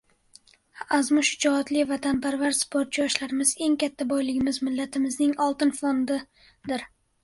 Azmu 0.95 1.23
shijoatli, 1.29 1.83
vatanparvar 1.91 2.57
sportchi 2.61 3.05
yoshlarimiz– 3.05 3.55
eng 3.69 3.79
katta 3.87 4.11
boyligimiz, 4.17 4.63
millatimizning 4.69 5.41
“oltin 5.51 5.79
fondi”dir 5.83 6.93